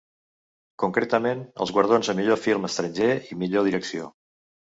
[0.83, 4.11] Concretament els guardons a millor film estranger i millor direcció.